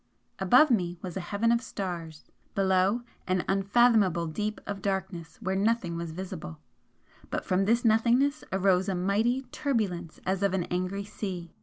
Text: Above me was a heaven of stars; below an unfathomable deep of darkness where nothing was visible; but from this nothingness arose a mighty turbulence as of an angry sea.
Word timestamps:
Above 0.39 0.71
me 0.71 0.97
was 1.03 1.15
a 1.15 1.19
heaven 1.19 1.51
of 1.51 1.61
stars; 1.61 2.25
below 2.55 3.03
an 3.27 3.45
unfathomable 3.47 4.25
deep 4.25 4.59
of 4.65 4.81
darkness 4.81 5.37
where 5.43 5.55
nothing 5.55 5.95
was 5.95 6.09
visible; 6.09 6.57
but 7.29 7.45
from 7.45 7.65
this 7.65 7.85
nothingness 7.85 8.43
arose 8.51 8.89
a 8.89 8.95
mighty 8.95 9.43
turbulence 9.51 10.19
as 10.25 10.41
of 10.41 10.55
an 10.55 10.63
angry 10.63 11.03
sea. 11.03 11.53